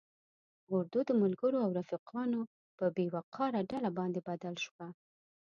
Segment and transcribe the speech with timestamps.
[0.73, 2.41] اردو د ملګرو او رفیقانو
[2.77, 4.87] په بې وقاره ډله باندې بدل شوه.